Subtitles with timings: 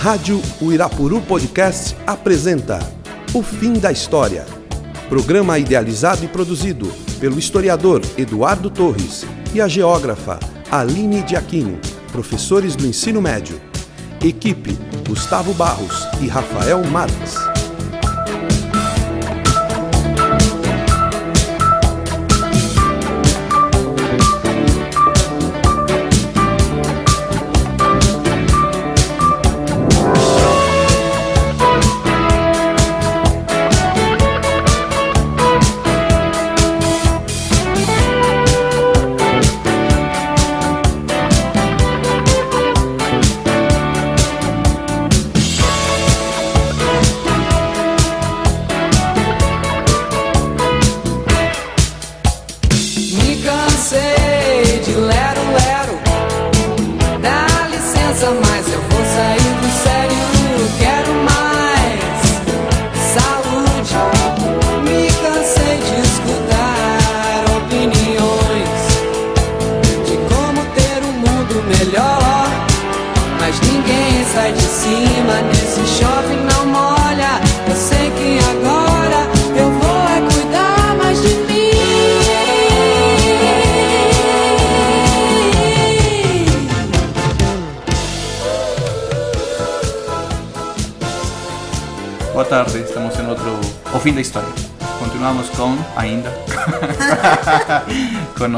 [0.00, 2.78] Rádio Uirapuru Podcast apresenta
[3.34, 4.46] O Fim da História.
[5.10, 6.90] Programa idealizado e produzido
[7.20, 10.40] pelo historiador Eduardo Torres e a geógrafa
[10.70, 11.78] Aline de Aquino,
[12.10, 13.60] professores do ensino médio.
[14.24, 14.74] Equipe
[15.06, 17.49] Gustavo Barros e Rafael Marques.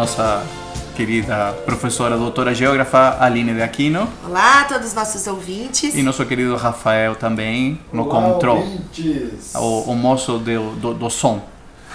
[0.03, 0.43] Nossa
[0.97, 5.95] querida professora, doutora geógrafa Aline de Aquino Olá a todos os nossos ouvintes.
[5.95, 9.55] e nosso querido Rafael também no Olá, control, ouvintes.
[9.55, 11.41] o, o moço do, do, do som.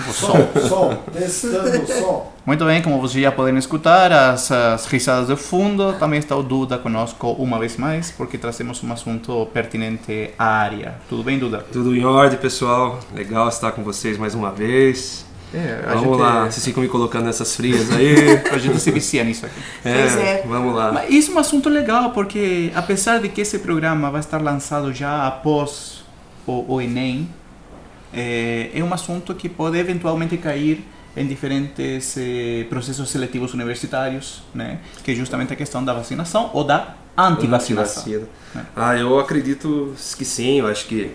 [0.05, 0.31] Do som.
[0.31, 2.33] Som, som, testando o som.
[2.45, 6.41] Muito bem, como vocês já podem escutar, as, as risadas de fundo, também está o
[6.41, 10.95] Duda conosco uma vez mais, porque trazemos um assunto pertinente à área.
[11.09, 11.65] Tudo bem, Duda?
[11.73, 13.01] Tudo em ordem, pessoal.
[13.13, 15.26] Legal estar com vocês mais uma vez.
[15.53, 18.41] É, Vamos gente- lá, vocês ficam me colocando nessas frias aí.
[18.51, 19.55] A gente se vicia nisso aqui.
[19.81, 20.43] Pois é.
[20.45, 20.91] Vamos lá.
[20.91, 24.93] Mas isso é um assunto legal, porque apesar de que esse programa vai estar lançado
[24.93, 26.03] já após
[26.45, 27.29] o, o Enem,
[28.13, 30.83] é, é um assunto que pode eventualmente cair
[31.15, 34.77] em diferentes eh, processos seletivos universitários, né?
[35.03, 38.03] que é justamente a questão da vacinação ou da antivacinação.
[38.03, 38.27] Antivacina.
[38.55, 38.59] É.
[38.75, 40.59] Ah, eu acredito que sim.
[40.59, 41.11] Eu acho que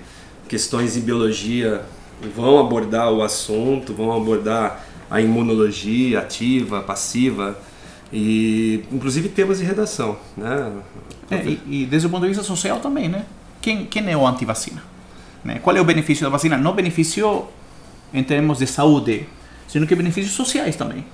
[0.49, 1.82] questões de biologia
[2.28, 7.59] vão abordar o assunto, vão abordar a imunologia ativa, passiva
[8.12, 10.72] e inclusive temas de redação, né?
[11.31, 13.25] É, e, e desde o ponto de vista social também, né?
[13.61, 14.82] Quem, quem é o antivacina?
[15.44, 15.59] Né?
[15.62, 16.56] Qual é o benefício da vacina?
[16.56, 17.47] Não benefício
[18.12, 19.27] em termos de saúde,
[19.66, 21.05] sino que benefícios sociais também.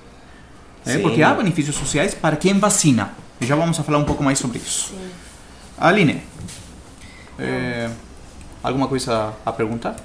[0.85, 0.93] né?
[0.95, 1.01] Sim.
[1.01, 3.13] Porque há benefícios sociais para quem vacina.
[3.39, 4.93] E já vamos a falar um pouco mais sobre isso.
[5.77, 6.21] Aline,
[7.37, 7.89] é,
[8.61, 9.95] alguma coisa a perguntar?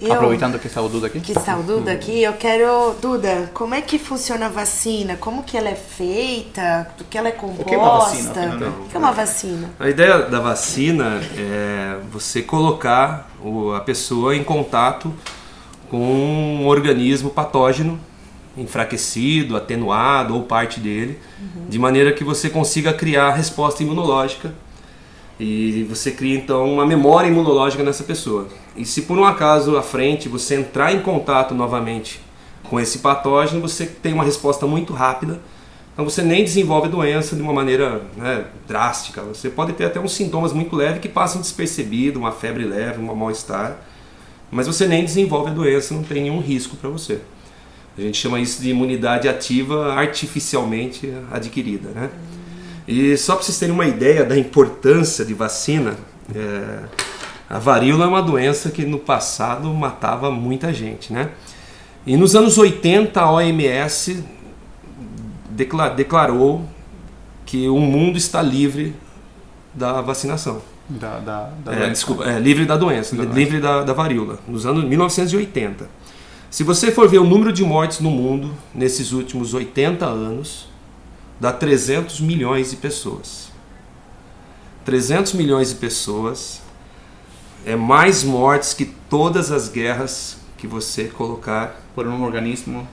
[0.00, 1.20] Eu, Aproveitando que está o Duda aqui.
[1.20, 2.94] que está o Duda aqui, eu quero.
[3.00, 5.16] Duda, como é que funciona a vacina?
[5.16, 6.88] Como que ela é feita?
[6.98, 7.64] Do que ela é composta?
[7.64, 8.68] que é uma vacina, afinal?
[8.70, 9.70] O que é uma vacina?
[9.78, 15.14] A ideia da vacina é você colocar o- a pessoa em contato
[15.88, 17.98] com um organismo patógeno
[18.56, 21.18] enfraquecido, atenuado ou parte dele,
[21.68, 24.52] de maneira que você consiga criar a resposta imunológica
[25.38, 28.48] e você cria então uma memória imunológica nessa pessoa.
[28.76, 32.20] E se por um acaso à frente você entrar em contato novamente
[32.68, 35.40] com esse patógeno, você tem uma resposta muito rápida.
[35.92, 39.22] Então você nem desenvolve a doença de uma maneira né, drástica.
[39.22, 43.14] Você pode ter até uns sintomas muito leves que passam despercebido, uma febre leve, um
[43.14, 43.76] mal-estar,
[44.50, 47.20] mas você nem desenvolve a doença, não tem nenhum risco para você.
[47.96, 52.10] A gente chama isso de imunidade ativa artificialmente adquirida, né?
[52.86, 55.94] E só para vocês terem uma ideia da importância de vacina,
[56.34, 56.80] é,
[57.48, 61.30] a varíola é uma doença que no passado matava muita gente, né?
[62.06, 64.22] E nos anos 80 a OMS
[65.50, 66.62] decla- declarou
[67.46, 68.94] que o mundo está livre
[69.72, 70.60] da vacinação.
[70.88, 71.90] Da, da, da É, doença.
[71.92, 75.88] desculpa, é, livre da doença, Da livre da, da varíola, nos anos 1980.
[76.50, 80.68] Se você for ver o número de mortes no mundo nesses últimos 80 anos,
[81.40, 83.52] dá 300 milhões de pessoas.
[84.84, 86.60] 300 milhões de pessoas
[87.64, 91.80] é mais mortes que todas as guerras que você colocar.
[91.94, 92.86] Por um organismo.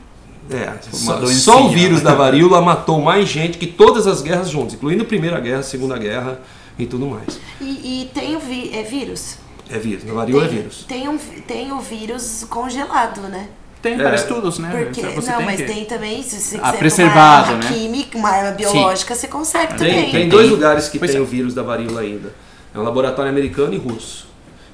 [0.49, 4.49] É, Uma só, só o vírus da varíola matou mais gente que todas as guerras
[4.49, 6.39] juntas, incluindo a Primeira Guerra, a Segunda Guerra
[6.77, 7.39] e tudo mais.
[7.59, 9.37] E, e tem o vi é vírus?
[9.69, 10.85] É vírus, a varíola tem, é vírus.
[10.87, 13.49] Tem, um, tem o vírus congelado, né?
[13.81, 13.97] Tem É.
[13.97, 14.69] para estudos, né?
[14.85, 17.63] Porque, Você não, tem mas que- tem também, se você Ah, quiser preservado, uma arma
[17.69, 17.69] né?
[17.73, 20.11] química, uma arma biológica, você consegue Tem, também.
[20.11, 21.23] tem dois lugares que Pois tem é.
[21.23, 22.31] o vírus da varíola ainda.
[22.75, 24.29] É um laboratório americano e russo.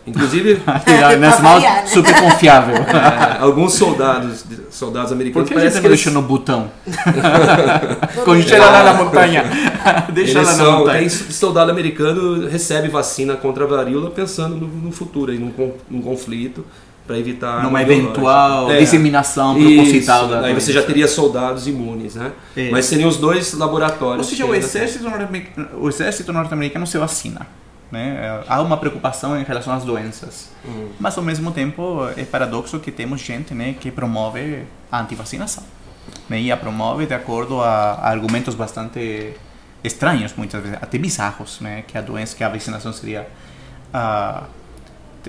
[0.06, 0.56] Inclusive,
[0.86, 1.86] variar, né?
[1.88, 2.76] super confiável.
[2.78, 6.22] é, alguns soldados, soldados Por americanos que a gente parece não que eles, deixa no
[6.22, 6.72] botão?
[8.24, 9.44] Congela lá na montanha.
[10.14, 11.00] Deixa eles lá na são, montanha.
[11.00, 16.02] tem soldado americano recebe vacina contra a varíola pensando no, no futuro, em num, num
[16.02, 16.66] conflito
[17.08, 17.94] para evitar Numa biológica.
[18.12, 18.78] eventual É.
[18.80, 22.34] disseminação proposital Isso, da Aí você já teria soldados imunes, né?
[22.56, 22.70] É.
[22.70, 24.28] Mas seriam os dois Ou laboratórios.
[24.28, 27.48] seja, que o exército, norte-americano, o exército norte-americano se vacina.
[27.90, 28.18] Né?
[28.20, 30.50] É, Há uma preocupação em relação às doenças.
[30.66, 30.90] Hum.
[31.00, 35.64] Mas, ao mesmo tempo, é paradoxo que temos gente né, que promove a antivacinação.
[36.28, 36.42] Né?
[36.42, 39.34] E a promove de acordo a, a argumentos bastante
[39.82, 41.84] estranhos, muitas vezes, até bizarros, né?
[41.88, 43.26] que a doença, que a vacinação seria...
[43.94, 44.44] te-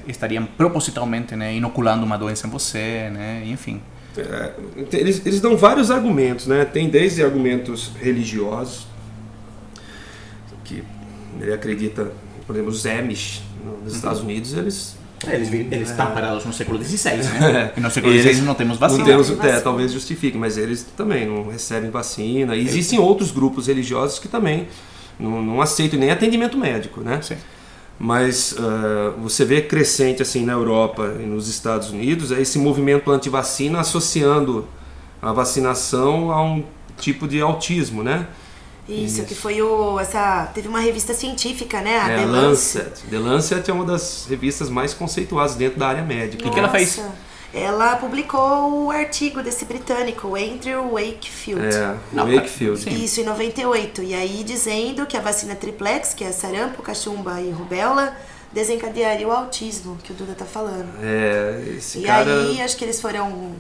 [0.07, 3.43] estariam propositalmente né, inoculando uma doença em você, né?
[3.47, 3.81] enfim.
[4.17, 4.53] É,
[4.93, 6.65] eles, eles dão vários argumentos, né?
[6.65, 8.87] Tem desde argumentos religiosos,
[10.65, 10.83] que
[11.41, 12.11] ele acredita,
[12.47, 13.43] por exemplo, os Amish
[13.85, 14.97] nos Estados Unidos, eles
[15.27, 17.73] Eles, eles estão parados no século XVI, né?
[17.77, 19.01] E no século XVI não temos vacina.
[19.01, 22.57] não temos, é, talvez justifique, mas eles também não recebem vacina.
[22.57, 24.67] E existem outros grupos religiosos que também
[25.19, 27.21] não, não aceitam nem atendimento médico, né?
[27.23, 27.37] Sim.
[27.99, 33.11] Mas ah, você vê crescente assim na Europa e nos Estados Unidos é esse movimento
[33.11, 34.67] anti-vacina associando
[35.21, 36.65] a vacinação a um
[36.97, 38.29] tipo de autismo, né?
[38.89, 40.01] Isso, que foi o.
[40.01, 41.99] Essa, teve uma revista científica, né?
[41.99, 42.85] A é, The a Lancet.
[42.85, 43.11] Lancet.
[43.11, 46.43] The Lancet é uma das revistas mais conceituadas dentro da área médica.
[46.43, 47.03] que que ela fez?
[47.53, 51.75] Ela publicou o artigo desse britânico, Andrew Wakefield.
[51.75, 52.79] É, Não, Wakefield.
[52.79, 52.91] sim.
[52.91, 54.03] Isso em 98.
[54.03, 58.15] E aí dizendo que a vacina triplex, que é sarampo, cachumba e rubéola,
[58.53, 60.89] desencadearia o autismo, que o Duda tá falando.
[61.03, 62.31] É, esse e cara.
[62.31, 63.55] aí acho que eles foram,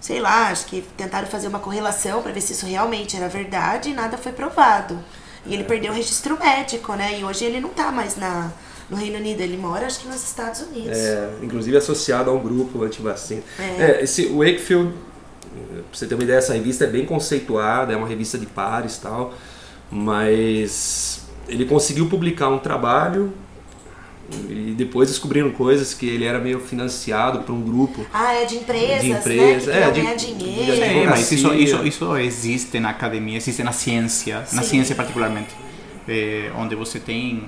[0.00, 3.90] sei lá, acho que tentaram fazer uma correlação para ver se isso realmente era verdade
[3.90, 4.98] e nada foi provado.
[5.44, 7.18] E ele perdeu o registro médico, né?
[7.20, 8.50] E hoje ele não tá mais na,
[8.90, 10.96] no Reino Unido, ele mora acho que nos Estados Unidos.
[10.96, 13.42] É, inclusive associado a um grupo anti-vacina.
[13.58, 13.82] É.
[13.82, 18.06] É, esse Wakefield, pra você ter uma ideia, essa revista é bem conceituada, é uma
[18.06, 19.34] revista de pares e tal,
[19.90, 23.32] mas ele conseguiu publicar um trabalho
[24.48, 28.04] e depois descobriram coisas que ele era meio financiado por um grupo.
[28.12, 29.18] Ah, é de empresas, De né?
[29.20, 30.64] empresa, Que é, de- ganhar de dinheiro.
[30.76, 31.10] Sim, advocacia.
[31.10, 34.68] mas isso, isso, isso existe na academia, existe na ciência, na Sim.
[34.70, 35.54] ciência particularmente,
[36.08, 37.44] eh, onde você tem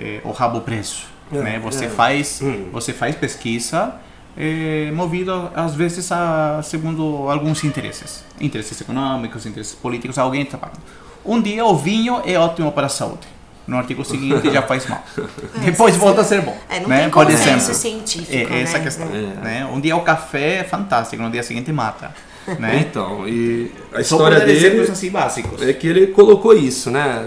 [0.00, 1.60] eh, o rabo preso, É, né?
[1.62, 1.88] Você é.
[1.88, 2.66] faz, Hum.
[2.72, 3.94] você faz pesquisa
[4.36, 10.80] eh, movido às vezes a segundo alguns interesses, interesses econômicos, interesses políticos, alguém está pagando.
[11.24, 13.26] Um dia o vinho é ótimo para a saúde.
[13.66, 15.04] No artigo seguinte já faz mal.
[15.64, 16.56] Depois volta a ser bom.
[16.68, 17.02] É, não né?
[17.02, 17.74] tem Por exemplo.
[17.74, 18.84] científico, É, essa né?
[18.84, 19.06] questão.
[19.08, 19.44] É.
[19.44, 19.66] Né?
[19.72, 22.10] Um dia o café é fantástico, no dia seguinte mata.
[22.58, 22.84] Né?
[22.88, 25.62] Então, e a história dele assim básicos.
[25.62, 27.24] é que ele colocou isso, né?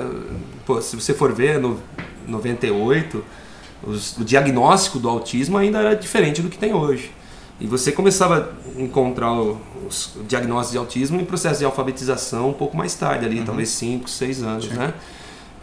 [0.65, 1.79] Pô, se você for ver no
[2.27, 3.23] 98,
[3.83, 7.11] os- o diagnóstico do autismo ainda era diferente do que tem hoje.
[7.59, 9.31] E você começava a encontrar
[9.87, 13.69] os- o diagnóstico de autismo em processo de alfabetização um pouco mais tarde, ali, talvez
[13.69, 14.93] 5, 6 anos, né?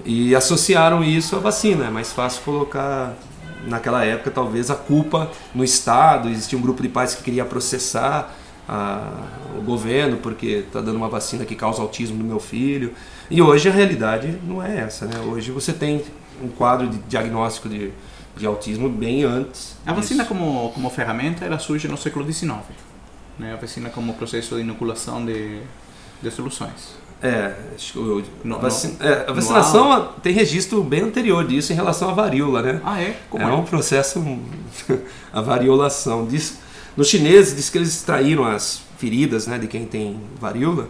[0.05, 1.87] E associaram isso à vacina.
[1.87, 3.15] É mais fácil colocar,
[3.67, 6.29] naquela época, talvez a culpa no Estado.
[6.31, 8.35] Existia um grupo de pais que queria processar
[8.71, 9.27] a-
[9.59, 12.93] o governo porque está dando uma vacina que causa autismo no meu filho.
[13.29, 15.19] E hoje a realidade não é essa, né?
[15.21, 16.03] Hoje você tem
[16.43, 17.91] um quadro de diagnóstico de,
[18.37, 19.77] de autismo bem antes.
[19.85, 20.35] A vacina disso.
[20.35, 22.55] como, como ferramenta ela surge no século XIX.
[23.39, 23.53] Né?
[23.55, 25.61] A vacina como processo de inoculação de,
[26.23, 26.99] de soluções.
[27.23, 31.47] É, acho que o- No- a, vacina- no- é, a vacinação tem registro bem anterior
[31.47, 32.81] disso em relação à varíola, né?
[32.85, 33.17] Ah, é?
[33.29, 33.53] Como é é?
[33.53, 34.23] um processo,
[35.33, 36.25] a variolação.
[36.27, 36.59] Diz,
[36.97, 40.89] nos chineses diz que eles extraíram as feridas né, de quem tem varíola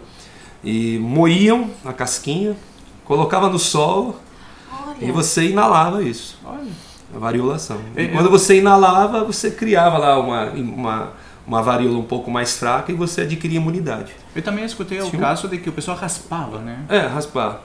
[0.65, 2.57] e moíam a casquinha,
[3.05, 4.21] colocava no sol
[4.73, 6.67] Olha, e você inalava isso, Olha.
[7.15, 7.79] a variolação.
[7.97, 11.13] E quando você inalava, você criava lá uma, uma,
[11.47, 14.13] uma varíola um pouco mais fraca e você adquiria imunidade.
[14.35, 16.81] Eu também escutei o Tinha um- caso de que o pessoal raspava, né?
[16.89, 17.63] É, raspar.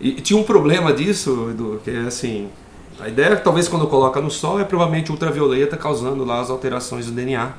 [0.00, 2.48] E tinha um problema disso, Edu, que é assim,
[3.00, 6.50] a ideia é que talvez quando coloca no sol é provavelmente ultravioleta causando lá as
[6.50, 7.50] alterações do DNA.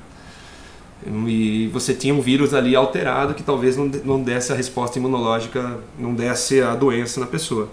[1.06, 4.98] E você tinha um vírus ali alterado que talvez não, de- não desse a resposta
[5.00, 7.70] imunológica, não desse a doença na pessoa.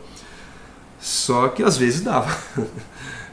[1.00, 2.37] Só que às vezes dava.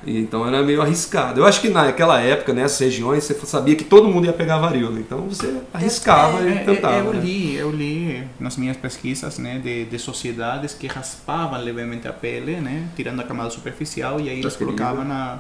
[0.03, 1.39] Então era meio arriscado.
[1.41, 4.99] Eu acho que naquela época, nessas regiões, você sabia que todo mundo ia pegar varíola.
[4.99, 6.97] Então você arriscava É, e é, tentava.
[6.97, 7.19] eu né?
[7.21, 12.55] li, eu li nas minhas pesquisas, né, de, de sociedades que raspavam levemente a pele,
[12.55, 14.75] né, tirando a camada superficial e aí eles Transferível.
[14.75, 15.37] colocavam na,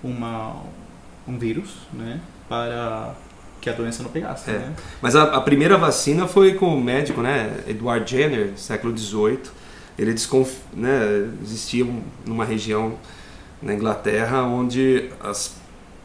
[0.00, 0.62] uma,
[1.26, 3.16] um vírus, né, para
[3.60, 4.54] que a doença não pegasse, É.
[4.54, 4.72] né?
[5.02, 9.40] Mas a, a primeira vacina foi com o médico, né, Edward Jenner, século XVIII.
[9.98, 10.52] Ele desconf...
[10.72, 12.94] né, existia um- numa região
[13.60, 15.56] na Inglaterra, onde as,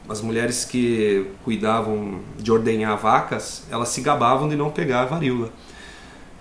[0.10, 5.50] as mulheres que cuidavam de ordenhar vacas, elas se gabavam de não pegar a varíola.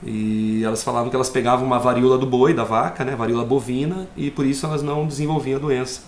[0.05, 4.09] E elas falavam que elas pegavam uma varíola do boi, da vaca, né, varíola bovina,
[4.17, 6.01] e por isso elas não desenvolviam a doença.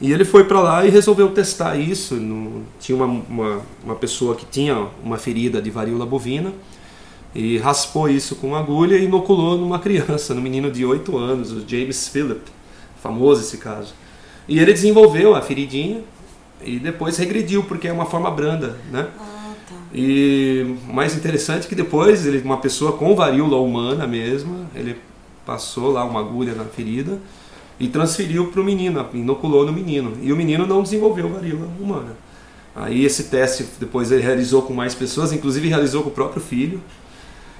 [0.00, 2.16] E ele foi para lá e resolveu testar isso.
[2.16, 6.52] No, tinha uma, uma, uma, pessoa que tinha uma ferida de varíola bovina
[7.34, 11.52] e raspou isso com uma agulha e inoculou numa criança, no menino de 8 anos,
[11.52, 12.42] o James Phillip,
[13.02, 13.94] famoso esse caso.
[14.48, 16.02] E ele desenvolveu a feridinha
[16.62, 19.08] e depois regrediu, porque é uma forma branda, né?
[19.18, 19.74] Ah, tá.
[19.94, 24.96] E mais interessante que depois ele, uma pessoa com varíola humana mesma, ele
[25.46, 27.18] passou lá uma agulha na ferida
[27.78, 30.16] e transferiu para o menino, inoculou no menino.
[30.22, 32.16] E o menino não desenvolveu varíola humana.
[32.74, 36.80] Aí esse teste depois ele realizou com mais pessoas, inclusive realizou com o próprio filho.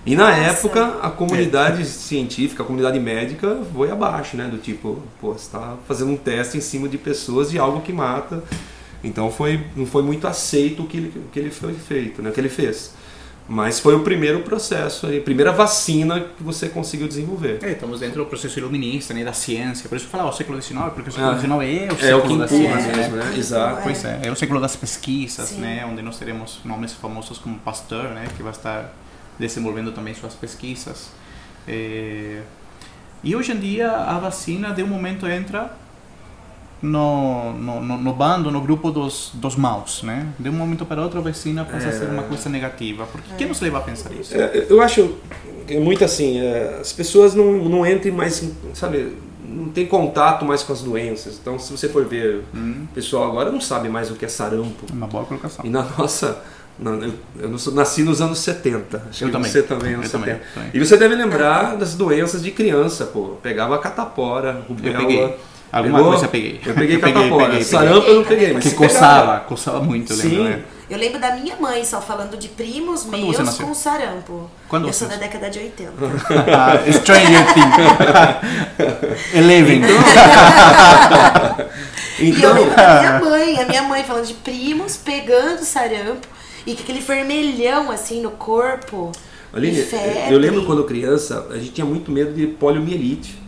[0.06, 0.40] E na Nossa.
[0.40, 4.48] época a comunidade científica, a comunidade médica foi abaixo, né?
[4.48, 7.92] Do tipo, pô, você está fazendo um teste em cima de pessoas de algo que
[7.92, 8.42] mata.
[9.02, 12.30] Então foi, não foi muito aceito o que ele, o que ele foi feito, né?
[12.30, 12.94] O que ele fez.
[13.46, 17.58] Mas foi o primeiro processo, a primeira vacina que você conseguiu desenvolver.
[17.62, 19.86] É, estamos dentro do processo iluminista, né, da ciência.
[19.86, 21.92] Por isso eu falava o século XIX, porque o século Ah, XIX é o É
[21.92, 22.96] o século que da ciência.
[22.96, 23.24] mesmo, né?
[23.24, 23.36] né?
[23.38, 23.82] Exato.
[23.82, 25.60] Pois é, é o século das pesquisas, Sim.
[25.60, 28.90] né, onde nós teremos nomes famosos como Pasteur, né, que vai estar
[29.38, 31.10] desenvolvendo também suas pesquisas.
[31.68, 32.40] É,
[33.22, 35.70] E hoje em dia a vacina de um momento entra
[36.84, 40.26] no, no, no, bando, no grupo dos, dos maus, né?
[40.38, 43.06] De um momento para outro a vacina passa a ser uma coisa negativa.
[43.10, 44.34] Porque quem nos leva a pensar isso?
[44.36, 45.14] É, eu acho
[45.66, 50.44] que é muito assim, é, as pessoas não, não entrem mais, sabe, não tem contato
[50.44, 51.38] mais com as doenças.
[51.40, 54.28] Então, se você for ver, Hum, o pessoal agora não sabe mais o que é
[54.28, 54.86] sarampo.
[54.92, 55.64] uma boa colocação.
[55.64, 56.38] E na nossa.
[56.78, 59.04] na- eu eu nasci nos anos 70.
[59.08, 59.50] Acho Eu que também.
[59.50, 60.50] Você também, anos Eu também, 70.
[60.54, 60.70] também.
[60.74, 63.36] E você deve lembrar das doenças de criança, pô.
[63.42, 65.36] Pegava catapora, rubéola.
[65.76, 66.10] Alguma Pegou?
[66.12, 66.60] coisa eu peguei.
[66.64, 67.46] Eu peguei peguei, catapora.
[67.46, 68.94] peguei, Sarampo eu não peguei, mas Que você pegava.
[68.94, 70.28] coçava, coçava muito, eu Sim.
[70.28, 70.62] lembro, né?
[70.88, 74.50] Eu lembro da minha mãe só falando de primos Quando meus com sarampo.
[74.68, 75.32] Quando eu você sou da nasceu?
[75.32, 75.92] década de 80.
[76.54, 77.74] Ah, Stranger Things.
[79.34, 79.80] Eleven.
[82.18, 86.28] E eu Então, lembro da minha mãe, a minha mãe falando de primos pegando sarampo
[86.66, 89.10] e com aquele vermelhão assim no corpo.
[89.52, 89.78] Aline,
[90.28, 93.38] e eu lembro quando criança, a gente tinha muito medo de poliomielite.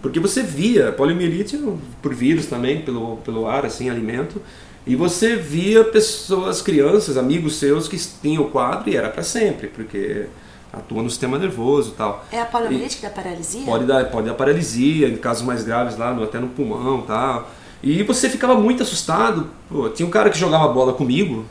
[0.00, 1.58] Porque você via poliomielite
[2.00, 4.40] por vírus também, pelo, pelo ar, assim, alimento.
[4.86, 9.66] E você via pessoas, crianças, amigos seus que tinham o quadro e era para sempre,
[9.66, 10.26] porque
[10.72, 12.24] atua no sistema nervoso e tal.
[12.30, 13.62] É a poliomielite que dá paralisia?
[13.64, 17.06] Pode dar, pode dar paralisia, em casos mais graves lá, no- até no pulmão e
[17.06, 17.50] tal.
[17.82, 19.48] E você ficava muito assustado.
[19.68, 21.44] Pô, tinha um cara que jogava bola comigo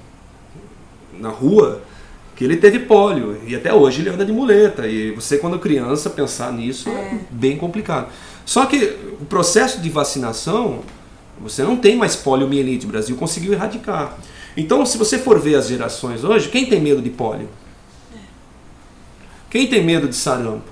[1.20, 1.82] na rua,
[2.36, 3.38] que ele teve pólio.
[3.46, 4.88] E até hoje ele anda de muleta.
[4.88, 8.08] E você, quando criança, pensar nisso é, bem complicado.
[8.48, 8.78] Só que
[9.20, 10.80] o processo de vacinação,
[11.38, 12.86] você não tem mais poliomielite.
[12.86, 14.18] O Brasil conseguiu erradicar.
[14.56, 17.50] Então, se você for ver as gerações hoje, quem tem medo de pólio?
[19.50, 20.72] Quem tem medo de sarampo?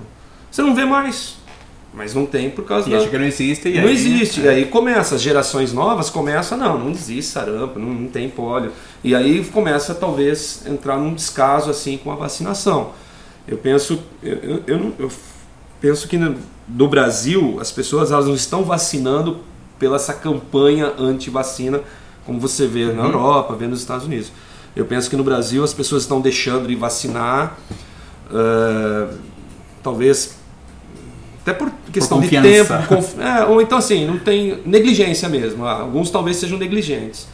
[0.50, 1.36] Você não vê mais.
[1.92, 2.98] Mas não tem por causa E da...
[2.98, 3.68] acha que não existe.
[3.68, 4.40] E Não aí, existe.
[4.40, 4.44] é.
[4.44, 8.72] E aí começa, as gerações novas começam, não, não existe sarampo, não, não tem pólio.
[9.04, 12.92] E aí começa talvez entrar num descaso assim com a vacinação.
[13.46, 15.10] Eu penso, eu, eu, eu eu
[15.80, 16.36] penso que no,
[16.68, 19.38] no Brasil as pessoas elas não estão vacinando
[19.78, 21.80] pela essa campanha anti-vacina,
[22.24, 24.32] como você vê na Europa, vê nos Estados Unidos.
[24.74, 27.56] Eu penso que no Brasil as pessoas estão deixando de vacinar,
[28.32, 29.08] eh,
[29.82, 30.36] talvez
[31.42, 32.78] até por questão de confiança.
[32.78, 35.64] tempo, conf- é, ou então assim, não tem negligência mesmo.
[35.64, 37.28] Ah, alguns talvez sejam negligentes.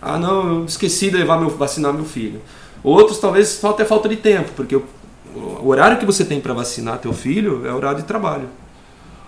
[0.00, 2.40] Ah, não, eu esqueci de levar meu vacinar meu filho.
[2.82, 4.84] Outros talvez falta é falta de tempo, porque o,
[5.38, 8.48] o horário que você tem para vacinar teu filho é horário de trabalho.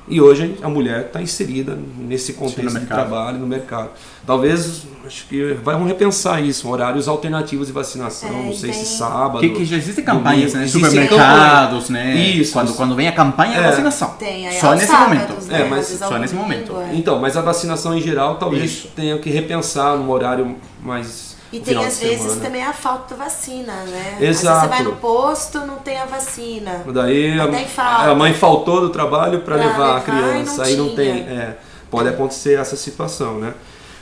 [0.08, 3.90] E hoje a mulher está inserida nesse contexto de trabalho no mercado.
[4.26, 8.98] Talvez acho que vamos repensar isso, horários alternativos de vacinação, É, não sei tem- se
[8.98, 9.38] sábado.
[9.38, 10.58] Que, que já existem campanhas, domingo.
[10.58, 10.64] né?
[10.64, 12.14] Existem Supermercados, né?
[12.16, 12.52] Isso.
[12.52, 13.62] Quando, quando vem a campanha É.
[13.62, 14.10] da vacinação.
[14.18, 15.46] Tem, aí Só aos nesse sábados, momento.
[15.46, 15.60] Né?
[15.60, 16.76] É, mas só nesse momento.
[16.76, 16.90] é.
[16.96, 18.88] Então, mas a vacinação em geral talvez Isso.
[18.96, 21.29] tenha que repensar num horário mais.
[21.52, 22.40] E tem às vezes semana.
[22.40, 24.14] também a falta da vacina, né?
[24.16, 24.22] Às Exato.
[24.22, 26.84] vezes você vai no posto, não tem a vacina.
[26.92, 30.76] Daí a, a mãe faltou do trabalho para levar a levar e criança, não aí
[30.76, 31.10] não tem.
[31.22, 31.56] é,
[31.90, 33.54] pode acontecer essa situação, né?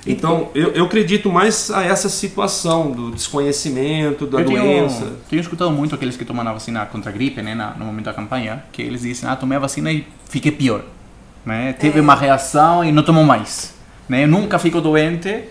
[0.06, 5.12] Então, eu, eu acredito mais a essa situação do desconhecimento, da Eu tenho, doença.
[5.28, 8.04] tenho escutado muito aqueles que tomam a vacina contra a gripe, né, na- no momento
[8.06, 10.82] da campanha, que eles dizem, ah, tomei a vacina e fiquei pior.
[11.44, 11.72] Né?
[11.74, 13.74] Teve uma reação e não tomo mais.
[14.08, 14.24] Né?
[14.24, 15.44] Eu nunca fico doente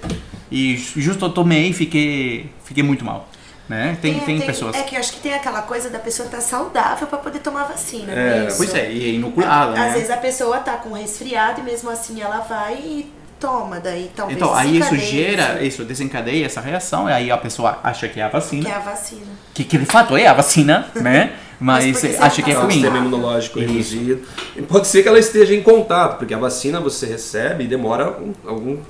[0.52, 3.28] e ju- justo eu tomei e fiquei, fiquei muito mal.
[3.70, 3.98] Né?
[4.02, 4.76] Tem, tem, pessoas...
[4.78, 7.66] É que eu acho que tem aquela coisa da pessoa estar saudável pra poder tomar
[7.66, 8.14] vacina.
[8.14, 8.56] É, isso?
[8.58, 9.94] Pois é, e é inoculada, Às né?
[9.94, 14.38] vezes a pessoa tá com resfriado e mesmo assim ela vai e toma, daí talvez
[14.38, 18.24] Então, aí isso gera, isso desencadeia essa reação, e aí a pessoa acha que é
[18.24, 19.22] a vacina, que é a vacina.
[19.54, 21.34] que, que de fato é a vacina, né?
[21.60, 22.74] Mas, Mas acha que é tá o ruim.
[22.74, 23.68] sistema imunológico Isso.
[23.68, 24.22] reduzido.
[24.56, 28.12] E pode ser que ela esteja em contato, porque a vacina você recebe e demora
[28.12, 28.84] um- algum, sei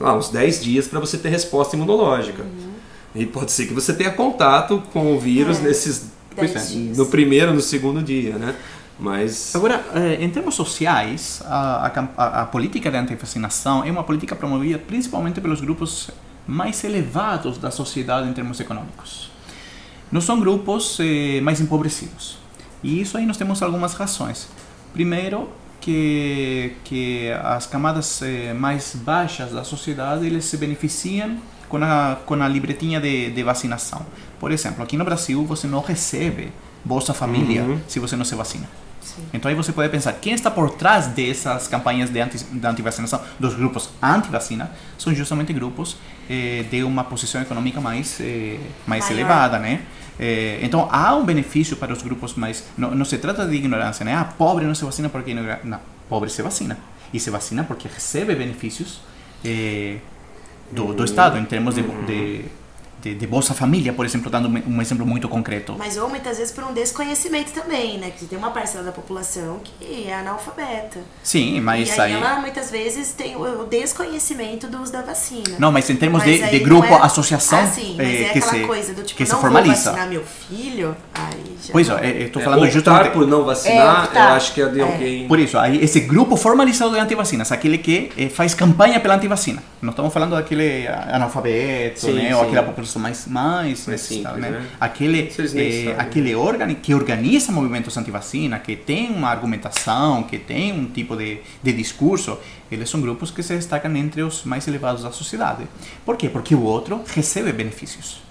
[0.00, 2.44] lá, uns 10 dias para você ter resposta imunológica.
[3.14, 5.62] E pode ser que você tenha contato com o vírus É.
[5.62, 6.98] nesses é, dias.
[6.98, 8.54] no primeiro, no segundo dia, né?
[8.98, 11.86] Mas Agora, eh, em termos sociais, a,
[12.16, 16.10] a- a política de antivacinação é uma política promovida principalmente pelos grupos
[16.46, 19.30] mais elevados da sociedade em termos econômicos.
[20.12, 22.38] Não são grupos eh, mais empobrecidos.
[22.82, 24.48] E isso aí nós temos algumas razões.
[24.92, 25.48] Primeiro,
[25.84, 31.36] que, que as camadas eh, mais baixas da sociedade eles se beneficiam
[31.68, 34.00] com a, com a libretinha de, de vacinação.
[34.40, 36.50] Por exemplo, aqui no Brasil você não recebe
[36.82, 37.78] Bolsa Família Uhum.
[37.86, 38.66] se você não se vacina.
[39.02, 39.22] Sim.
[39.34, 43.20] Então aí você pode pensar, quem está por trás dessas campanhas de, anti, de antivacinação,
[43.38, 45.98] dos grupos anti-vacina, são justamente grupos
[46.30, 49.18] eh, de uma posição econômica mais, eh, mais Maior.
[49.18, 49.82] elevada, né?
[50.18, 52.64] Eh, então há um benefício para os grupos mais...
[52.78, 54.14] Não, não se trata de ignorância, né?
[54.14, 55.30] Ah, pobre não se vacina porque...
[55.30, 56.78] é ignoran- Não, pobre se vacina.
[57.12, 59.00] E se vacina porque recebe benefícios
[59.44, 59.96] eh,
[60.70, 61.82] do, do Estado, em termos de,
[63.04, 65.74] de, de Bolsa Família, por exemplo, dando um exemplo muito concreto.
[65.78, 68.10] Mas ou muitas vezes por um desconhecimento também, né?
[68.18, 71.00] Que tem uma parcela da população que é analfabeta.
[71.22, 72.22] Sim, mas e aí, aí...
[72.22, 75.56] ela muitas vezes tem o desconhecimento do uso da vacina.
[75.58, 78.28] Não, mas em termos Mas de, de grupo, é- associação, Ah, sim, mas eh, é
[78.30, 79.74] que aquela se, coisa do tipo, que se não formaliza.
[79.74, 81.98] vou vacinar meu filho, aí já Pois não.
[81.98, 83.12] é, eu estou é, falando optar justamente...
[83.12, 84.82] por não vacinar, É, eu acho que é de É.
[84.82, 85.28] alguém.
[85.28, 89.62] Por isso, aí esse grupo formalizado de antivacinas, aquele que eh, faz campanha pela antivacina.
[89.82, 92.34] Não estamos falando daquele analfabeto, Sim, né?
[92.34, 92.48] Ou sim.
[92.48, 94.58] aquela população mais, mais necessitada, simples, né?
[94.60, 94.66] né?
[94.80, 95.92] Aquele, eh, sabem.
[95.98, 101.40] aquele órgão que organiza movimentos antivacina, que tem uma argumentação, que tem um tipo de,
[101.62, 102.38] de discurso,
[102.70, 105.66] eles são grupos que se destacam entre os mais elevados da sociedade.
[106.04, 106.28] Por quê?
[106.28, 108.22] Porque o outro recebe benefícios.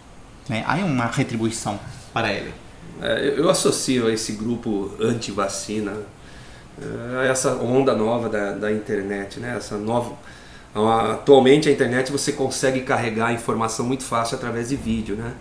[0.50, 0.64] Né?
[0.68, 1.80] Há uma retribuição
[2.14, 2.54] para ele.
[3.02, 5.94] É, eu- associo esse grupo anti-vacina
[6.82, 9.56] é, a essa onda nova da, da internet, né?
[9.58, 10.16] Essa nova, a-
[10.76, 15.34] atualmente a internet você consegue carregar informação muito fácil através de vídeo, né?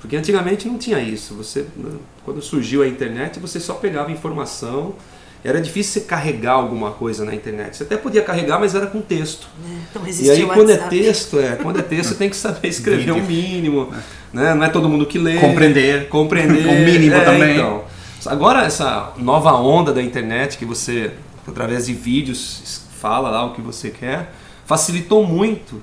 [0.00, 1.34] Porque antigamente não tinha isso.
[1.34, 1.92] Você, né,
[2.24, 4.94] quando surgiu a internet, você só pegava informação.
[5.42, 7.76] Era difícil você carregar alguma coisa na internet.
[7.76, 9.46] Você até podia carregar, mas era com texto.
[9.94, 13.12] Não E aí quando é texto, é, quando é texto você tem que saber escrever
[13.12, 13.92] o mínimo,
[14.32, 14.54] né?
[14.54, 15.38] Não é todo mundo que lê.
[15.38, 16.08] Compreender.
[16.08, 16.66] Compreender.
[16.66, 17.56] O mínimo é, também.
[17.56, 17.84] Então.
[18.26, 21.10] Agora essa nova onda da internet que você
[21.46, 24.32] através de vídeos fala lá o que você quer,
[24.66, 25.80] facilitou muito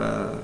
[0.00, 0.34] a-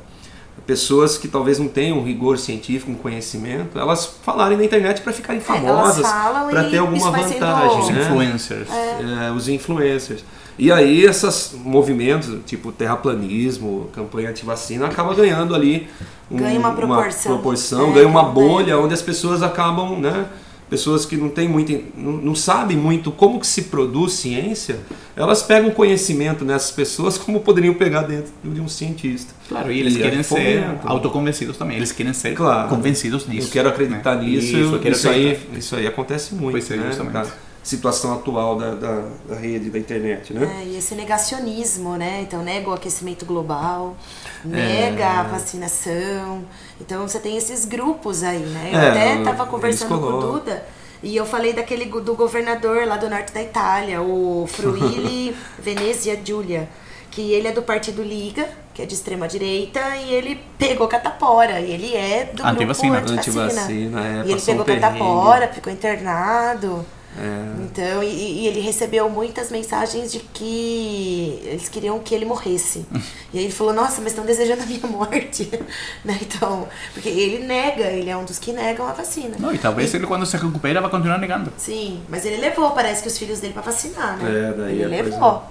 [0.66, 5.12] pessoas que talvez não tenham um rigor científico, um conhecimento, elas falarem na internet para
[5.12, 8.00] ficarem famosas, É, elas falam para ter alguma vantagem, Os né?
[8.02, 8.68] influencers.
[8.70, 10.24] É, os influencers.
[10.58, 15.86] E aí esses movimentos, tipo terraplanismo, campanha anti-vacina, acaba ganhando ali
[16.30, 17.32] um- Ganha uma proporção.
[17.34, 18.30] proporção, É, ganha uma é.
[18.32, 20.24] bolha onde as pessoas acabam, né?
[20.70, 24.80] Pessoas que não têm muito, não, não sabem muito como que se produz ciência,
[25.14, 29.32] elas pegam conhecimento nessas pessoas como poderiam pegar dentro de um cientista.
[29.48, 31.76] Claro, e eles E querem aí ser autoconvencidos também.
[31.76, 32.68] Eles querem ser Claro.
[32.70, 33.48] convencidos disso.
[33.48, 34.24] Eu quero acreditar né?
[34.24, 35.58] nisso, Isso, isso, eu quero aí, acreditar.
[35.58, 36.86] isso aí acontece muito, Pois é, né?
[36.88, 37.12] justamente.
[37.12, 37.26] Da
[37.64, 40.60] situação atual da, da, da rede, da internet, né?
[40.60, 42.20] É, e esse negacionismo, né?
[42.22, 43.96] Então, nega o aquecimento global,
[44.44, 45.06] nega É.
[45.06, 46.44] a vacinação.
[46.80, 48.70] Então, você tem esses grupos aí, né?
[48.72, 50.20] Eu É, até eles tava conversando com o.
[50.20, 50.62] Duda
[51.02, 56.68] e eu falei daquele do governador lá do norte da Itália, o Fruili Venezia Giulia,
[57.10, 61.60] que ele é do partido Liga, que é de extrema direita, e ele pegou catapora,
[61.60, 63.00] e ele é do Antivacina.
[63.00, 63.62] grupo antivacina.
[63.62, 66.84] Antivacina, é, e ele passou um pegou catapora, ficou internado.
[67.16, 67.62] É.
[67.62, 72.84] Então, e, e ele recebeu muitas mensagens de que eles queriam que ele morresse.
[73.32, 75.48] e aí ele falou, nossa, mas estão desejando a minha morte.
[76.04, 76.18] né?
[76.20, 79.36] Então, porque ele nega, ele é um dos que negam a vacina.
[79.38, 81.52] Não, e talvez ele, quando se recupera, vai continuar negando.
[81.56, 84.48] Sim, mas ele levou, parece que os filhos dele pra vacinar, né?
[84.48, 85.44] É, daí ele coisa- levou.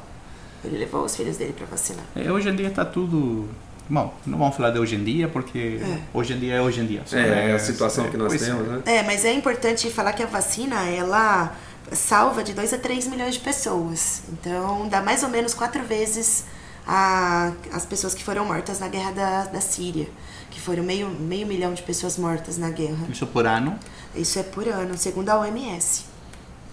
[0.65, 2.05] Ele levou os filhos dele pra vacinar.
[2.15, 3.49] É, Hoje em dia está tudo.
[3.89, 5.99] Bom, não vamos falar de hoje em dia, porque É.
[6.13, 7.03] hoje em dia é hoje em dia.
[7.11, 8.37] É, é a situação É, que nós é.
[8.37, 8.81] temos, né?
[8.85, 11.55] É, mas é importante falar que a vacina, ela
[11.91, 14.23] salva de 2 a 3 milhões de pessoas.
[14.31, 16.45] Então, dá mais ou menos quatro vezes
[16.87, 20.07] a, as pessoas que foram mortas na guerra da, da Síria.
[20.49, 23.05] Que foram meio, meio milhão de pessoas mortas na guerra.
[23.09, 23.77] Isso por ano.
[24.15, 26.05] Isso é por ano, segundo a OMS,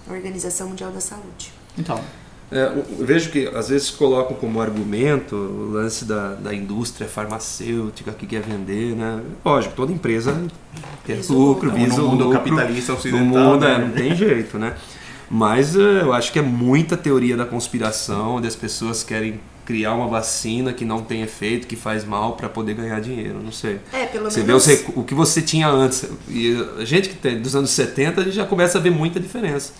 [0.09, 1.53] a Organização Mundial da Saúde.
[1.79, 1.99] Então,
[2.53, 8.27] É, vejo que às vezes colocam como argumento o lance da, da indústria farmacêutica que
[8.27, 9.21] quer vender, né?
[9.45, 10.37] Lógico, toda empresa
[11.05, 12.39] quer Visa o lucro, visa No o mundo lucro.
[12.41, 13.75] capitalista ocidental, No mundo, né?
[13.75, 14.75] é, não tem jeito, né?
[15.31, 19.95] Mas é, eu acho que é muita teoria da conspiração, onde as pessoas querem criar
[19.95, 23.79] uma vacina que não tem efeito, que faz mal para poder ganhar dinheiro, não sei.
[23.93, 24.67] É, pelo Você vê menos.
[24.67, 26.05] os recu- o que você tinha antes.
[26.29, 29.21] E a gente que tem dos anos 70, a gente já começa a ver muita
[29.21, 29.73] diferença.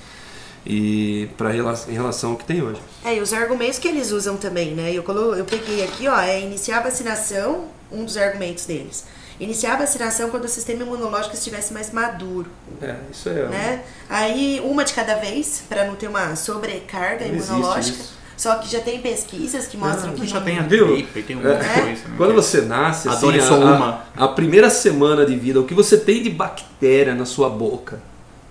[0.67, 2.81] E para em relação ao que tem hoje.
[3.05, 4.93] É, e os argumentos que eles usam também, né?
[4.93, 5.35] Eu, colo...
[5.35, 9.05] eu peguei aqui, ó, é iniciar a vacinação, um dos argumentos deles.
[9.41, 12.51] Iniciar a vacinação quando o sistema imunológico estivesse mais maduro,
[12.83, 13.49] É, isso é.
[13.49, 13.83] né?
[14.09, 17.99] Aí, uma de cada vez, para não ter uma sobrecarga Não imunológica.
[18.37, 21.43] Só que já tem pesquisas que mostram que Já não- tem a gripe, tem um
[21.43, 21.73] monte de É.
[21.83, 22.09] coisa.
[22.09, 22.15] né?
[22.17, 24.05] Quando você nasce, A assim, a, uma.
[24.17, 28.01] a primeira semana de vida, o que você tem de bactéria na sua boca?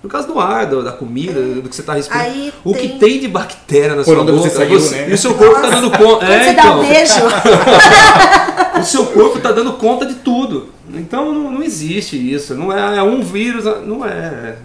[0.01, 2.25] No caso do ar, do- da comida, do que você está respirando.
[2.25, 4.49] Aí o tem- que tem de bactéria na Por sua onde boca?
[4.49, 5.09] você saiu, né?
[5.09, 6.25] E o seu corpo está dando conta.
[6.25, 7.13] É, você dá então, um beijo,
[8.79, 10.69] o seu corpo está dando conta de tudo.
[10.93, 12.55] Então não, não existe isso.
[12.55, 14.55] Não é, é um vírus, não é.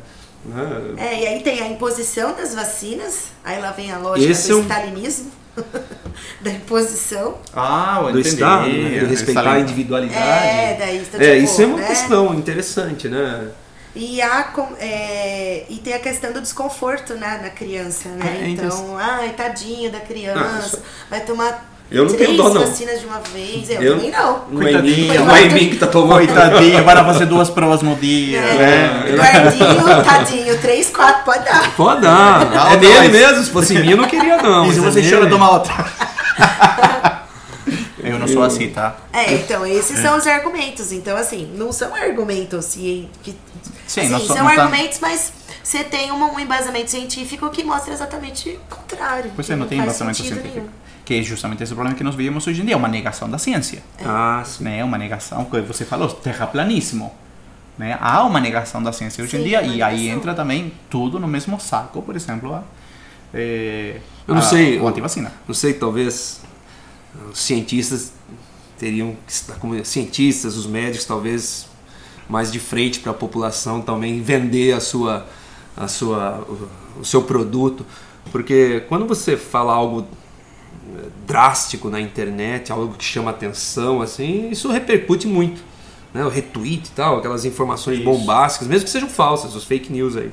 [0.44, 0.61] não
[0.99, 1.05] é.
[1.05, 4.55] É, e aí tem a imposição das vacinas, aí lá vem a lógica Esse do
[4.55, 5.31] é um- stalinismo,
[6.40, 7.38] da imposição.
[7.53, 8.29] Ah, eu do entendi.
[8.37, 8.99] Estado, né?
[9.01, 10.23] de respeitar a individualidade.
[10.47, 11.87] É, daí então, É, tipo, isso é uma né?
[11.88, 13.49] questão interessante, né?
[13.96, 18.40] E, a, com- é, e tem a questão do desconforto né, na criança, né?
[18.42, 22.37] É, então- então, ai, tadinho da Ah, criança, isso- vai tomar Eu não três tenho
[22.42, 22.61] dó, não.
[22.66, 23.70] vacinas de uma vez.
[23.70, 24.37] Eu, Eu- também não.
[24.37, 26.14] É Coitadinho, não é que tá tomando.
[26.26, 28.40] Coitadinho, vai fazer duas provas no dia.
[28.40, 29.04] É, né?
[29.11, 31.70] Eduardinho, tadinho, três, quatro, pode dar.
[31.76, 32.50] Pode dar.
[32.50, 33.44] Não, é dele mas- mesmo.
[33.44, 34.66] Se fosse em mim, eu não queria, não.
[34.66, 35.72] E se você é chora, toma outra.
[38.26, 38.96] Não sou assim, tá?
[39.12, 40.92] É, então, esses são os argumentos.
[40.92, 43.34] Então, assim, não são argumentos ci- que.
[43.87, 45.32] Sim, assim, são tá- argumentos, mas
[45.62, 49.30] você tem uma- um embasamento científico que mostra exatamente o contrário.
[49.34, 50.48] Pois que é, não tem embasamento científico.
[50.56, 50.68] nenhum.
[51.04, 53.82] Que é justamente esse problema que nós vivemos hoje em dia, uma negação da ciência.
[54.04, 54.64] Ah, sim.
[54.64, 54.82] Né?
[54.82, 57.12] Uma negação, que você falou, terraplanismo.
[57.76, 57.98] Né?
[58.00, 61.18] Há uma negação da ciência hoje em Sim, dia uma e aí entra também tudo
[61.18, 62.62] no mesmo saco, por exemplo, a,
[63.34, 63.96] é,
[64.28, 65.32] Eu não a- sei, o- antivacina.
[65.46, 66.40] Não sei, talvez
[67.33, 68.12] os cientistas
[68.79, 71.66] teriam que estar como cientistas, os médicos talvez
[72.29, 75.27] mais de frente para a população também vender a sua
[75.77, 76.46] a sua
[77.00, 77.85] o, seu produto,
[78.31, 80.07] porque quando você fala algo
[80.96, 85.61] eh, drástico na internet, algo que chama atenção assim, isso repercute muito,
[86.12, 86.24] né?
[86.24, 88.05] O retweet e tal, aquelas informações Isso.
[88.05, 90.31] bombásticas, mesmo que sejam falsas, os fake news aí.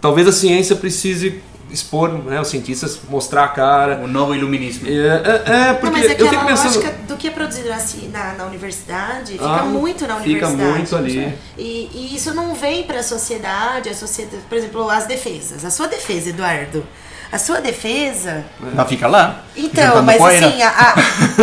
[0.00, 1.40] Talvez a ciência precise
[1.74, 4.88] expor, né, os cientistas mostrar a cara, O novo iluminismo.
[4.88, 6.74] é, é, é, porque Não, mas eu aquela fico pensando.
[6.76, 10.78] lógica do que é produzido assim, na, na universidade fica Ah, muito na fica universidade.
[10.78, 11.38] muito ali.
[11.58, 15.64] E, e isso não vem para a sociedade, a sociedade, por exemplo, as defesas.
[15.64, 16.84] A sua defesa, Eduardo.
[17.32, 18.44] A sua defesa.
[18.60, 19.42] Vai ficar lá.
[19.56, 20.46] Então, mas poeira.
[20.46, 20.94] assim, a,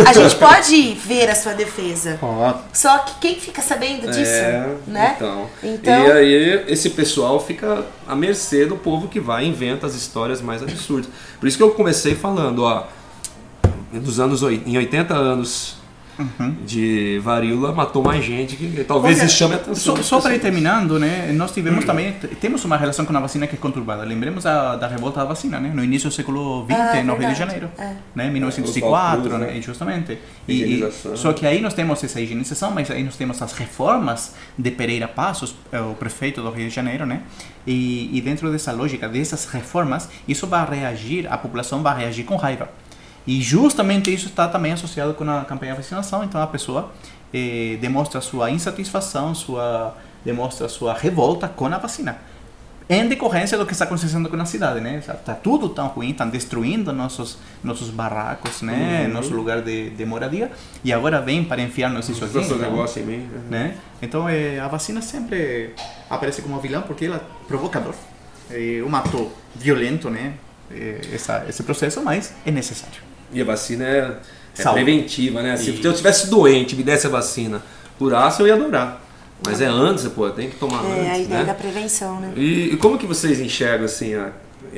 [0.08, 2.16] a, gente pode ver a sua defesa.
[2.18, 2.58] Pode.
[2.72, 5.14] Só que quem fica sabendo disso, É, né?
[5.16, 5.46] Então.
[5.62, 9.94] Então- E aí esse pessoal fica à mercê do povo que vai e inventa as
[9.94, 11.10] histórias mais absurdas.
[11.38, 12.86] Por isso que eu comecei falando, ó,
[13.92, 15.81] nos anos em 80 anos
[16.64, 19.96] de varíola matou mais gente que talvez Olha, isso chame a atenção.
[19.96, 21.32] Só, só para ir terminando, né?
[21.32, 24.04] Nós tivemos também temos uma relação com a vacina que é conturbada.
[24.04, 25.70] Lembremos da, da revolta da vacina, né?
[25.74, 27.34] No início do século XX, Ah, no Rio de.
[27.34, 27.94] Janeiro, É.
[28.14, 28.30] né?
[28.30, 29.46] 1904, Cruz, né?
[29.54, 29.60] né?
[29.62, 30.18] Justamente.
[30.46, 34.34] E, e, só que aí nós temos essa higienização, mas aí nós temos as reformas
[34.56, 37.22] de Pereira Passos, é o prefeito do Rio de Janeiro, né?
[37.66, 42.36] E, e dentro dessa lógica dessas reformas, isso vai reagir, a população vai reagir com
[42.36, 42.68] raiva.
[43.26, 46.24] E justamente isso está também associado com a campanha de vacinação.
[46.24, 46.92] Então a pessoa
[47.32, 52.16] eh, demonstra sua insatisfação, sua demonstra sua revolta com a vacina.
[52.88, 54.98] Em decorrência do que está acontecendo com a cidade, né?
[54.98, 59.04] Está tudo tão ruim, estão destruindo nossos nossos barracos, né?
[59.06, 59.14] Uhum.
[59.14, 60.50] Nosso lugar de, de moradia.
[60.84, 62.38] E agora vem para enfiar-nos isso aqui.
[62.38, 63.28] Então, negócio em mim.
[63.48, 63.76] né?
[64.00, 65.74] Então eh, a vacina sempre
[66.10, 67.94] aparece como vilã porque ela é provocador.
[68.50, 70.34] É um ato violento, né?
[70.70, 73.11] Eh, essa, esse processo, mas é necessário.
[73.32, 74.16] E a vacina é,
[74.58, 75.56] é preventiva, né?
[75.56, 77.62] Se E- eu tivesse doente e me desse a vacina,
[77.98, 79.00] curasse, eu ia adorar.
[79.44, 81.44] Mas é antes, pô, tem que tomar É a antes, ideia né?
[81.44, 82.32] da prevenção, né?
[82.36, 84.30] E, e como que vocês enxergam assim a,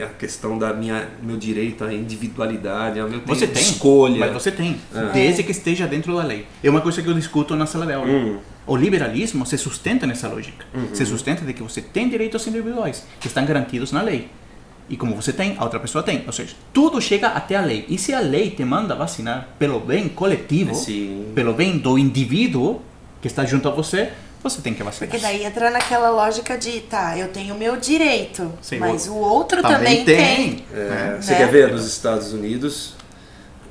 [0.03, 4.19] a questão da minha meu direito à individualidade, ao meu tempo Você de tem escolha?
[4.21, 5.13] Mas você tem, É.
[5.13, 6.47] desde que esteja dentro da lei.
[6.63, 8.07] É uma coisa que eu discuto na sala de aula.
[8.11, 8.39] Hum.
[8.67, 10.65] O liberalismo se sustenta nessa lógica.
[10.75, 10.89] Uhum.
[10.95, 14.31] Se sustenta de que você tem direitos individuais que estão garantidos na lei.
[14.89, 16.23] E como você tem, a outra pessoa tem.
[16.27, 17.87] Ou seja, tudo chega até a lei.
[17.89, 21.33] E se a lei te manda vacinar pelo bem coletivo, Sim.
[21.35, 22.83] pelo bem do indivíduo
[23.23, 24.11] que está junto a você,
[24.43, 25.09] você tem que vacinar.
[25.11, 29.15] Porque daí entra naquela lógica de, tá, eu tenho o meu direito, Sim, mas o-
[29.15, 30.65] outro Também também, tem.
[30.75, 31.19] É, né?
[31.19, 32.93] Você quer ver nos Estados Unidos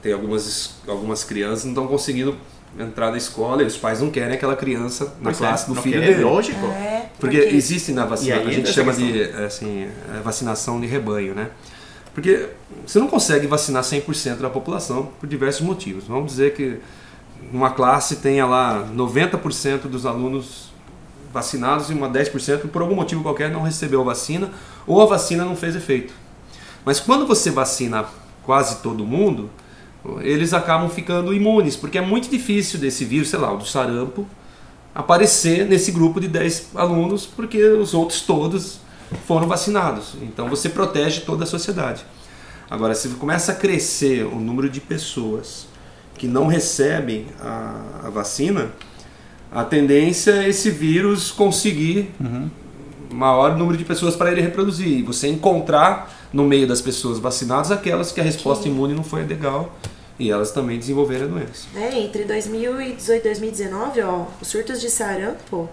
[0.02, 2.36] tem algumas algumas crianças não estão conseguindo
[2.80, 5.76] entrar na escola e os pais não querem aquela criança na Pois é, classe do
[5.76, 6.24] não filho dele.
[6.24, 6.66] Lógico.
[6.68, 9.12] É, Porque existe na vacina, aí a gente chama questão.
[9.12, 11.50] de assim, é, vacinação de rebanho, né?
[12.14, 12.50] Porque
[12.86, 16.06] você não consegue vacinar 100% da população por diversos motivos.
[16.08, 16.80] Vamos dizer que
[17.52, 20.72] uma classe tenha lá 90% dos alunos
[21.34, 24.52] vacinados e uma 10% por algum motivo qualquer não recebeu a vacina
[24.86, 26.14] ou a vacina não fez efeito.
[26.86, 28.06] Mas quando você vacina
[28.44, 29.50] quase todo mundo,
[30.22, 34.28] eles acabam ficando imunes, porque é muito difícil desse vírus, sei lá, o do sarampo,
[34.94, 38.80] aparecer nesse grupo de 10 alunos, porque os outros todos
[39.26, 40.16] foram vacinados.
[40.22, 42.06] Então você protege toda a sociedade.
[42.70, 45.68] Agora, se começa a crescer o número de pessoas
[46.18, 48.72] que não recebem a, a vacina,
[49.52, 52.12] a tendência é esse vírus conseguir
[53.14, 54.88] maior número de pessoas para ele reproduzir.
[54.88, 59.24] E você encontrar no meio das pessoas vacinadas aquelas que a resposta imune não foi
[59.24, 59.72] legal
[60.20, 61.68] e elas também desenvolveram a doença.
[61.76, 65.70] É, entre 2018 e 2019, ó, os surtos de sarampo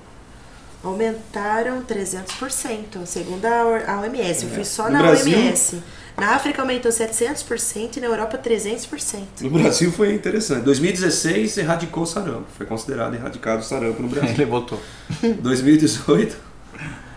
[0.83, 4.44] aumentaram 300%, segundo a OMS.
[4.44, 5.83] Eu fui só No na Brasil- OMS.
[6.16, 9.42] Na África aumentou 700% e na Europa 300%.
[9.42, 10.62] No Brasil foi interessante.
[10.64, 12.46] 2016 erradicou o sarampo.
[12.57, 14.31] Foi considerado erradicado o sarampo no Brasil.
[14.35, 14.79] Ele voltou.
[15.23, 16.37] 2018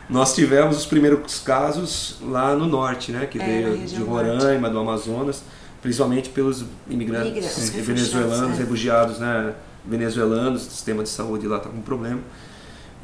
[0.10, 4.80] nós tivemos os primeiros casos lá no norte, né, que É, veio de Roraima, do
[4.80, 5.44] Amazonas,
[5.82, 8.62] principalmente pelos imigrantes Imigrantes, venezuelanos, refugiados, é.
[8.64, 9.54] refugiados, né,
[9.86, 12.20] venezuelanos, o sistema de saúde lá está com problema.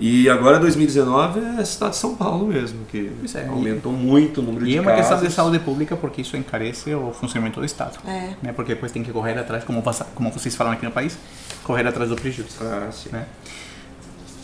[0.01, 4.39] E agora 2019 é a cidade de São Paulo mesmo, que é, e- aumentou muito
[4.39, 5.07] o número E de é uma casos.
[5.09, 7.97] questão de saúde pública porque isso encarece o funcionamento do Estado.
[8.07, 8.33] É.
[8.41, 8.53] Né?
[8.53, 9.83] Porque depois tem que correr atrás, como,
[10.15, 11.17] como vocês falam aqui no país,
[11.65, 12.55] correr atrás do prejuízo.
[12.62, 13.09] Ah, sim.
[13.12, 13.25] Né?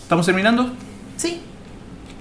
[0.01, 0.71] Estamos terminando?
[1.15, 1.39] Sim.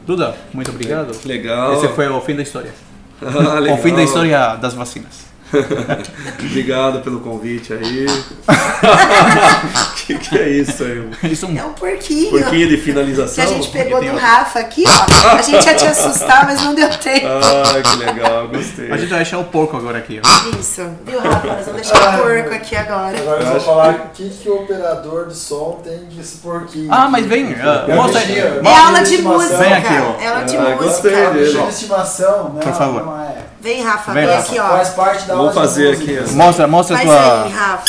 [0.07, 1.13] Duda, muito obrigado.
[1.25, 1.75] Legal.
[1.75, 2.71] Esse foi o fim da história.
[3.23, 5.25] Ah, O fim da história das vacinas.
[6.41, 8.07] Obrigado pelo convite aí.
[10.07, 11.33] que que é isso aí?
[11.33, 12.31] Isso é um É um porquinho.
[12.31, 13.45] Porquinho de Que finalização?
[13.45, 14.15] a gente pegou do.
[14.17, 15.37] Rafa aqui, ó.
[15.37, 17.27] A gente ia te assustar, mas não deu tempo.
[17.27, 18.91] Ah, que legal, gostei.
[18.91, 20.21] A gente vai deixar o porco agora aqui.
[20.25, 20.59] Ó.
[20.59, 20.83] Isso.
[21.05, 21.47] Viu, Rafa?
[21.47, 23.19] Nós vamos deixar o porco aqui agora.
[23.19, 26.89] Agora eu vou falar o que, que o operador de som tem desse porquinho.
[26.93, 28.39] Ah, mas vem, ah, É mostra aí.
[28.39, 29.57] é aula de música.
[29.59, 30.21] Vem aqui, ó.
[30.23, 30.85] É aula de Ah, música.
[30.85, 31.53] gostei dele.
[31.53, 33.05] De estimação, não, Por favor.
[33.07, 33.37] não é.
[33.65, 34.51] Vem, Rafa, Vem, vem, Rafa.
[34.51, 34.69] aqui, ó.
[34.69, 36.33] Faz parte da Vou fazer aqui, ó.
[36.35, 37.45] Mostra, mostra a tua.
[37.45, 37.85] aí, Rafa.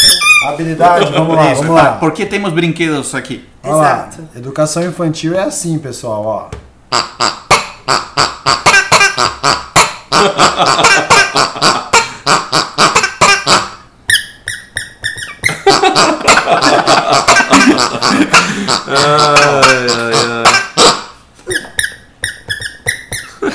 [0.47, 1.73] Habilidade, vamos lá, vamos tá.
[1.73, 1.91] lá.
[1.97, 3.45] Por que temos brinquedos aqui?
[3.61, 4.07] Vamos lá.
[4.07, 4.29] Exato.
[4.37, 6.47] Educação infantil é assim, pessoal, ó.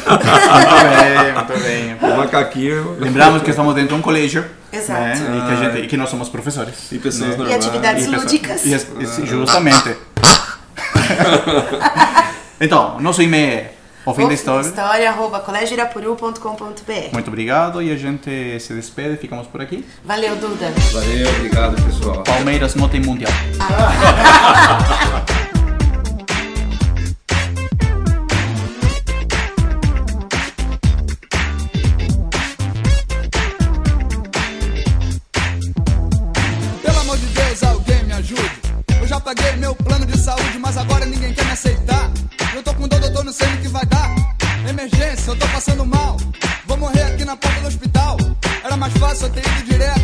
[0.06, 2.16] Ai, ai, Muito bem, muito bem.
[2.50, 4.44] Macaquinho Lembramos que estamos dentro de um colégio.
[4.72, 5.00] Exato.
[5.00, 5.14] Né?
[5.14, 6.90] E, que a gente, e que nós somos professores.
[6.92, 7.64] e pessoas E normais.
[7.64, 8.64] atividades E lúdicas.
[8.64, 9.90] e e sim, justamente.
[12.60, 13.72] então, nosso e-mail é
[14.04, 14.66] o fim da história.
[14.66, 15.44] História, arroba.
[17.12, 19.84] Muito obrigado e a gente se despede, ficamos por aqui.
[20.04, 20.72] Valeu, Duda.
[20.92, 22.22] Valeu, obrigado, pessoal.
[22.22, 23.32] Palmeiras não tem mundial.
[23.32, 23.58] Pelo
[49.10, 49.99] Eu ter ido direto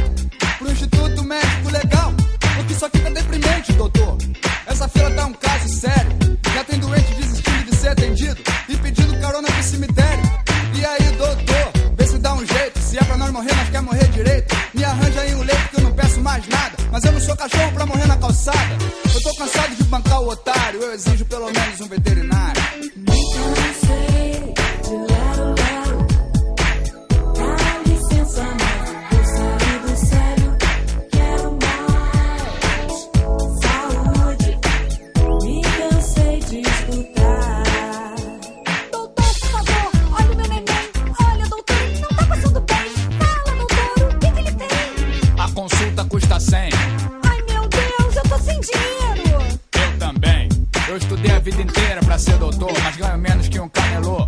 [52.82, 54.24] mas ganho menos que um camelô.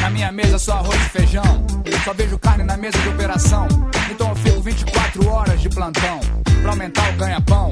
[0.00, 1.66] Na minha mesa só arroz e feijão.
[2.04, 3.68] Só vejo carne na mesa de operação.
[4.10, 6.20] Então eu fico 24 horas de plantão
[6.62, 7.70] pra aumentar o ganha-pão.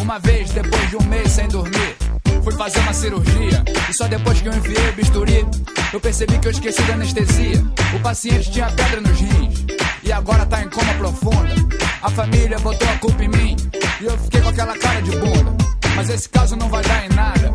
[0.00, 1.96] Uma vez, depois de um mês sem dormir,
[2.42, 3.64] fui fazer uma cirurgia.
[3.88, 5.46] E só depois que eu enviei o bisturi,
[5.92, 7.64] eu percebi que eu esqueci da anestesia.
[7.94, 9.64] O paciente tinha pedra nos rins
[10.02, 11.54] e agora tá em coma profunda.
[12.02, 13.56] A família botou a culpa em mim
[14.00, 15.56] e eu fiquei com aquela cara de bunda.
[15.94, 17.54] Mas esse caso não vai dar em nada.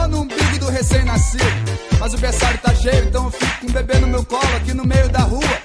[0.81, 1.45] recém-nascido.
[1.99, 4.73] Mas o berçário tá cheio, então eu fico com o bebê no meu colo aqui
[4.73, 5.61] no meio da rua.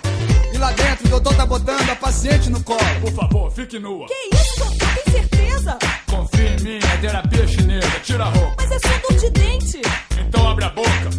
[0.52, 2.80] E lá dentro o doutor tá botando a paciente no colo.
[3.00, 4.06] Por favor, fique nua.
[4.06, 4.88] Que isso, doutor?
[4.94, 5.78] Tem certeza?
[6.06, 8.00] Confia em mim, é terapia chinesa.
[8.02, 8.54] Tira a roupa.
[8.58, 9.80] Mas é só dor de dente.
[10.20, 11.10] Então abre a boca.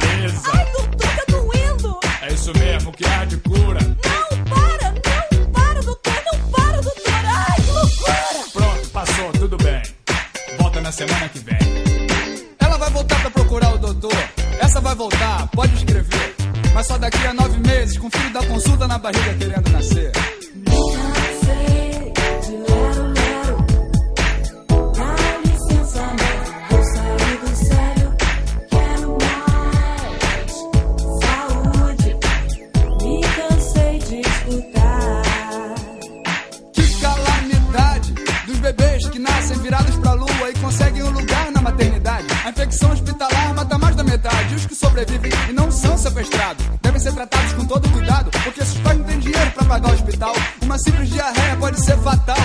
[0.00, 0.50] Beleza.
[0.54, 2.00] Ai, doutor, tá doendo.
[2.20, 3.80] É isso mesmo que há de cura.
[3.80, 7.24] Não, para, não, para, doutor, não para, doutor.
[7.24, 8.18] Ai, que loucura.
[8.52, 9.82] Pronto, passou, tudo bem.
[10.58, 11.38] Volta na semana que
[14.72, 16.34] Essa vai voltar, pode escrever.
[16.72, 20.10] Mas só daqui a nove meses, com o filho da consulta na barriga querendo nascer.
[44.92, 48.98] Sobrevivem e não são sequestrados devem ser tratados com todo cuidado, porque se os pais
[48.98, 52.36] não têm dinheiro pra pagar o hospital, uma simples diarreia pode ser fatal.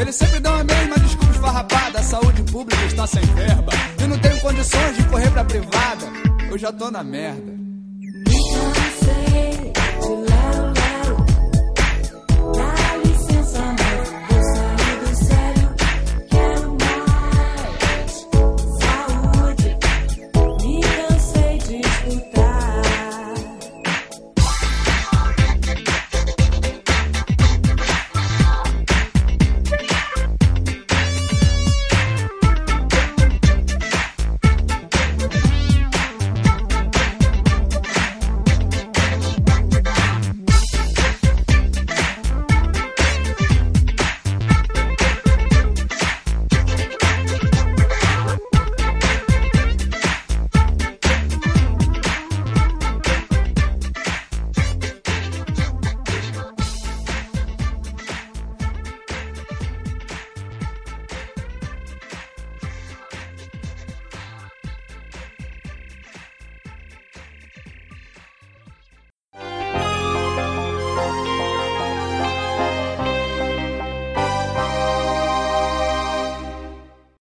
[0.00, 1.98] Eles sempre dão a mesma desculpa esfarrapada.
[1.98, 3.72] A saúde pública está sem verba.
[4.00, 6.06] Eu não tenho condições de correr pra privada.
[6.50, 7.57] Eu já tô na merda.